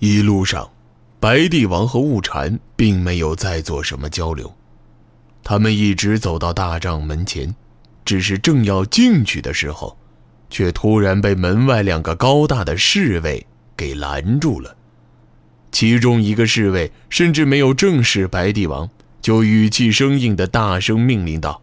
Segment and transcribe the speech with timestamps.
[0.00, 0.66] 一路上，
[1.20, 4.50] 白帝王和雾禅并没有再做什么交流，
[5.44, 7.54] 他们一直走到大帐门前，
[8.02, 9.98] 只是正要进去的时候，
[10.48, 13.46] 却突然被门外两个高大的侍卫
[13.76, 14.74] 给拦住了。
[15.70, 18.88] 其中一个侍卫甚至没有正视白帝王，
[19.20, 21.60] 就语气生硬的大声命令道：“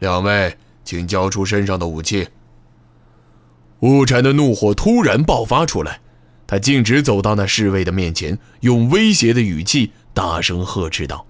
[0.00, 2.28] 两位，请交出身上的武器。”
[3.80, 6.00] 雾禅的怒火突然爆发出来。
[6.52, 11.26] 他径直走到那侍卫的面前，用威胁的语气大声呵斥道：“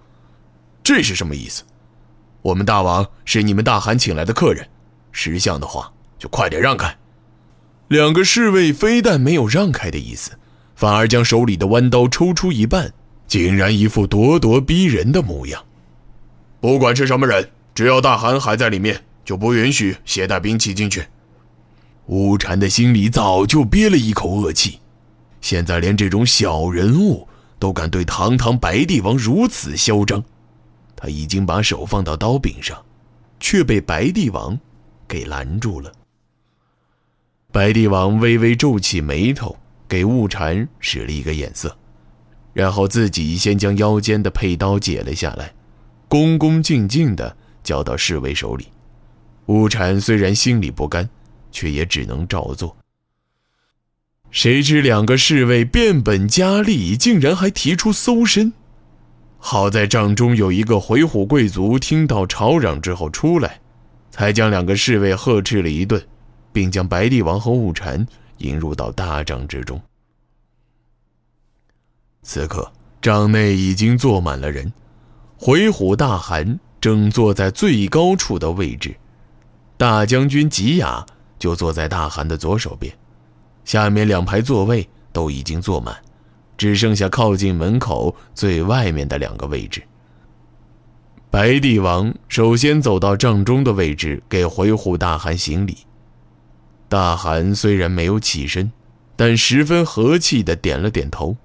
[0.83, 1.63] 这是什么意思？
[2.43, 4.67] 我们大王是你们大汗请来的客人，
[5.13, 6.99] 识相的话就快点让开。”
[7.87, 10.33] 两个侍卫非但没有让开的意思，
[10.75, 12.93] 反而将手里的弯刀抽出一半，
[13.29, 15.65] 竟然一副咄咄逼人的模样。
[16.61, 21.05] 不管是什么人，只要大汗还在里面，就不允许携带兵器进去。
[22.07, 24.81] 乌禅的心里早就憋了一口恶气。
[25.43, 30.25] 现在连这种小人物都敢对堂堂白帝王如此嚣张，
[30.97, 32.83] 他已经把手放到刀柄上，
[33.39, 34.59] 却被白帝王
[35.07, 35.93] 给拦住了。
[37.51, 39.55] 白帝王微微皱起眉头，
[39.87, 41.77] 给雾禅使了一个眼色，
[42.55, 45.53] 然后自己先将腰间的佩刀解了下来，
[46.09, 48.69] 恭恭敬敬地交到侍卫手里。
[49.47, 51.07] 雾禅虽然心里不甘，
[51.51, 52.75] 却也只能照做。
[54.33, 58.55] 谁知两个侍卫变本加厉，竟然还提出搜身。
[59.37, 63.61] 好在帐中有一个回鹘贵族，听到吵嚷之后出来，
[64.11, 66.03] 才将两个侍卫呵斥了一顿，
[66.51, 68.07] 并将白帝王和雾禅
[68.39, 69.79] 引入到大帐之中。
[72.23, 74.73] 此刻帐内已经坐满了人，
[75.37, 78.97] 回鹘大汗正坐在最高处的位置，
[79.77, 81.05] 大将军吉雅
[81.39, 82.91] 就坐在大汗的左手边。
[83.65, 85.97] 下面两排座位都已经坐满，
[86.57, 89.83] 只剩下靠近门口最外面的两个位置。
[91.31, 95.79] 白帝王首先走到帐中的位置，给回鹘大汗行礼。
[96.89, 98.71] 大汗虽然没有起身，
[99.17, 101.37] 但十分和气地点了点头。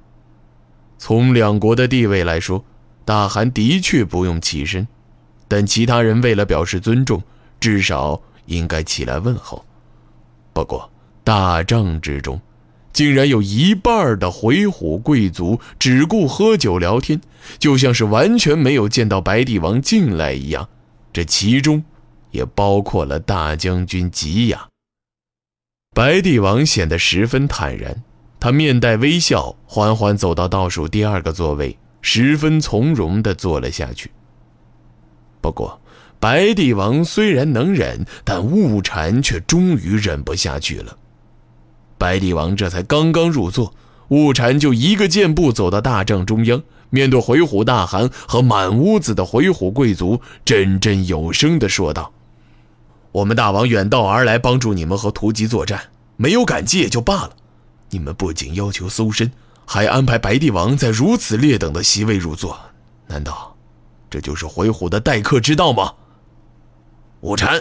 [0.97, 2.66] 从两国的地位来说，
[3.05, 4.85] 大汗的确不用起身，
[5.47, 7.23] 但其他人为了表示尊重，
[7.59, 9.63] 至少应该起来问候。
[10.51, 10.91] 不过，
[11.27, 12.39] 大帐之中，
[12.93, 17.19] 竟然有一半的回鹘贵族只顾喝酒聊天，
[17.59, 20.69] 就像是完全没有见到白帝王进来一样。
[21.11, 21.83] 这其中，
[22.31, 24.69] 也包括了大将军吉雅。
[25.93, 28.03] 白帝王显得十分坦然，
[28.39, 34.09] 他面带微笑，缓缓走到倒数第二个座位，十分从容地坐了下去。
[35.41, 35.81] 不过，
[36.21, 40.97] 白帝王虽然能忍，但雾禅却终于忍不下去了。
[41.97, 43.74] 白帝王这才刚刚入座，
[44.09, 52.13] 悟禅就一个箭步走到大帐中央，面对回鹘大汗和满屋子的回鹘贵族，振振有声地说道
[53.12, 57.31] ：“我们大王远道而来帮助你们和屠吉作战，没有感激也就罢了。
[57.90, 59.31] 你们不仅要求搜身，
[59.66, 62.58] 还安排白帝王在如此劣等的席位入座，
[63.08, 63.56] 难道
[64.09, 65.94] 这就是回鹘的待客之道吗？”
[67.22, 67.59] 雾禅。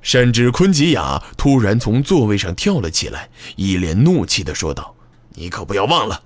[0.00, 4.94] 甚至昆吉雅突然从座位上跳了起来，一脸怒气地说道
[5.34, 6.22] ：“你可不要忘了，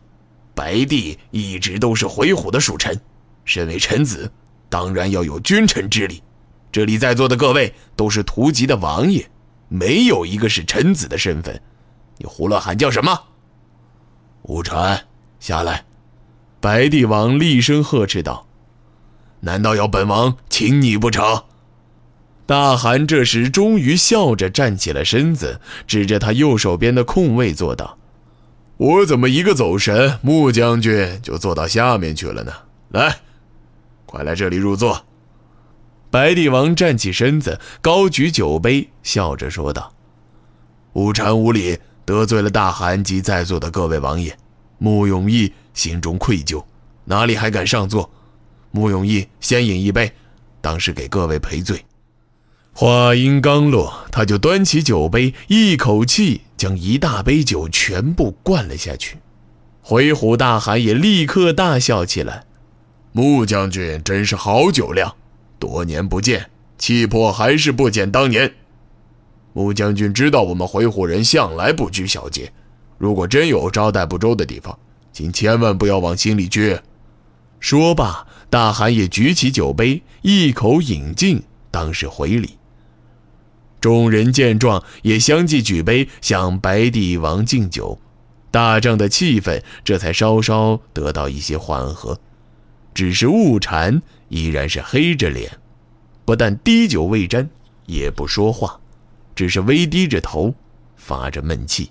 [0.54, 3.00] 白帝一直都是回鹘的属臣，
[3.44, 4.30] 身为臣子，
[4.68, 6.22] 当然要有君臣之礼。
[6.70, 9.26] 这里在座的各位都是屠吉的王爷，
[9.68, 11.60] 没有一个是臣子的身份。
[12.18, 13.18] 你胡乱喊叫什么？”
[14.42, 15.06] 吴传，
[15.40, 15.84] 下来！
[16.60, 18.46] 白帝王厉声呵斥道
[19.40, 21.44] ：“难道要本王请你不成？”
[22.44, 27.96] 大汗这时终于笑着站起了身子，指着他右手边的空位坐道
[28.76, 32.52] ：“我怎么一个走神，穆将军就坐到下面去了呢？
[32.90, 33.20] 来，
[34.06, 35.04] 快来这里入座。”
[36.10, 39.94] 白帝王站起身子，高举酒杯，笑着说道
[40.92, 44.36] ：“无禅无礼，得罪了大汗及在座的各位王爷。
[44.78, 46.62] 穆永义心中愧疚，
[47.04, 48.10] 哪里还敢上座？
[48.72, 50.12] 穆永义先饮一杯，
[50.60, 51.82] 当是给各位赔罪。”
[52.74, 59.18] 话音刚落，他就端起酒杯，一口气将一大杯酒全部灌了下去。
[59.82, 62.44] 回鹘大汗也立刻大笑起来
[63.12, 65.14] ：“穆将军真是好酒量，
[65.58, 68.50] 多年不见，气魄还是不减当年。
[69.52, 72.50] 穆将军知道我们回鹘人向来不拘小节，
[72.96, 74.76] 如果真有招待不周的地方，
[75.12, 76.80] 请千万不要往心里去。”
[77.60, 82.56] 说罢，大汗也举起酒杯，一口饮尽，当是回礼。
[83.82, 87.98] 众人见状，也相继举杯向白帝王敬酒。
[88.52, 92.20] 大帐的气氛这才稍稍得到一些缓和。
[92.94, 95.58] 只是雾禅依然是黑着脸，
[96.24, 97.50] 不但滴酒未沾，
[97.86, 98.78] 也不说话，
[99.34, 100.54] 只是微低着头，
[100.94, 101.90] 发着闷气。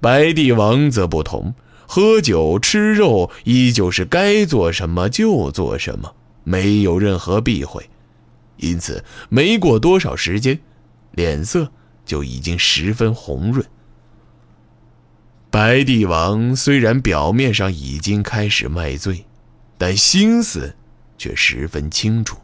[0.00, 1.54] 白帝王则不同，
[1.86, 7.88] 喝酒吃肉依旧是该做什么就做什么，没有任何避讳，
[8.58, 10.60] 因此没过多少时间，
[11.14, 11.72] 脸色
[12.04, 13.66] 就已经十分红润。
[15.50, 19.24] 白帝王虽然表面上已经开始卖醉。
[19.76, 20.74] 但心思
[21.18, 22.38] 却十分清楚。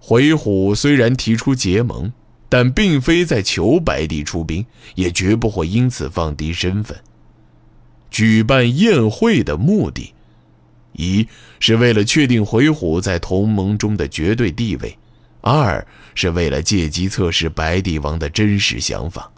[0.00, 2.10] 回虎虽然提出结盟，
[2.48, 6.98] 但并非在求白帝出兵，也绝不会因此放低身份。
[8.10, 10.14] 举办宴会的目的，
[10.92, 11.28] 一
[11.60, 14.98] 是为了确定回虎在同盟中的绝对地位，
[15.40, 19.32] 二是为了借机测试白帝王的真实想法。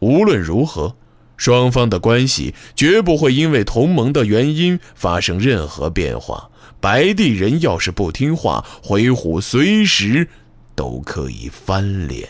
[0.00, 0.96] 无论如何。
[1.38, 6.48] 双方的关系绝不会因为同盟的原因发生任何变化。
[6.80, 10.28] 白帝人要是不听话，回虎随时
[10.76, 12.28] 都可以翻脸。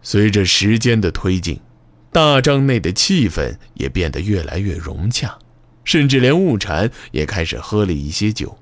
[0.00, 1.60] 随着时间的推进，
[2.10, 5.38] 大帐内的气氛也变得越来越融洽，
[5.84, 8.56] 甚至连雾禅也开始喝了一些酒。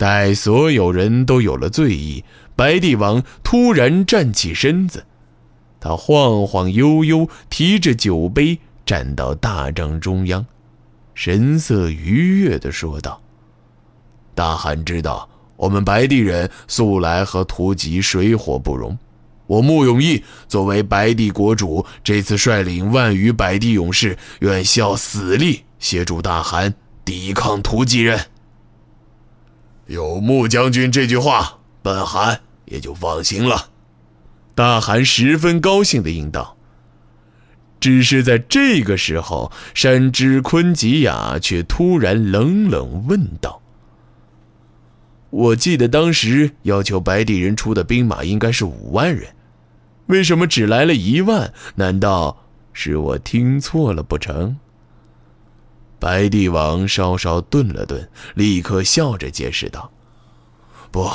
[0.00, 2.24] 待所有人都有了醉意，
[2.56, 5.04] 白帝王突然站起身子。
[5.78, 10.46] 他晃晃悠悠提着酒杯站到大帐中央，
[11.12, 13.20] 神色愉悦地说道
[14.34, 18.96] ：“大汗知道我们白帝人素来和屠吉水火不容，
[19.46, 26.72] 我穆永义作为白帝国主，这次率领万余百帝勇士，愿效死力协助大汗
[27.04, 28.18] 抵抗屠吉人。
[29.90, 33.70] 有穆将军这句话，本汗也就放心了。”
[34.54, 36.56] 大汗十分高兴地应道
[37.80, 43.60] ：“只是在这个时候，山之昆吉雅却突然冷冷问道
[45.30, 49.34] ：‘我记得当时要求白帝人出的兵马应该是五万人，
[50.06, 51.52] 为什么只来了一万？
[51.74, 54.56] 难道是我听错了不成？’”
[56.00, 59.88] 白帝王稍稍顿了顿，立刻笑着解释道
[60.90, 61.08] ：“不，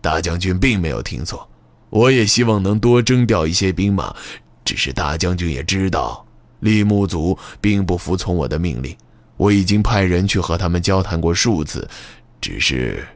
[0.00, 1.46] 大将军并没有听错。”
[1.90, 4.14] 我也希望能多征调一些兵马，
[4.64, 6.24] 只是大将军也知道，
[6.60, 8.94] 立木族并不服从我的命令。
[9.38, 11.88] 我已经派人去和他们交谈过数次，
[12.40, 13.08] 只是……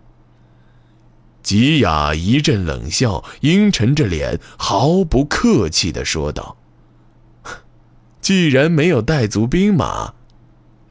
[1.42, 6.56] 吉雅一阵冷笑，阴沉着脸，毫不客气地说道
[8.22, 10.14] ：“既然没有带足兵马，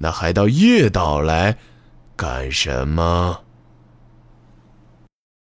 [0.02, 1.56] 那还到叶岛来
[2.16, 3.42] 干什么？”